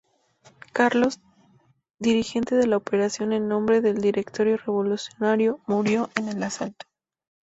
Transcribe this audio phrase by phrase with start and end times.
[0.73, 1.19] Carlos,
[1.99, 6.87] dirigente de la operación en nombre del Directorio Revolucionario, murió en el asalto.